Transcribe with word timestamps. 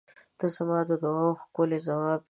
ته 0.37 0.45
زما 0.55 0.79
د 0.89 0.91
دعاوو 1.03 1.39
ښکلی 1.43 1.79
ځواب 1.87 2.17
یې. 2.17 2.19